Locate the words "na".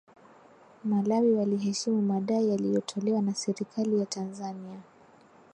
3.21-3.35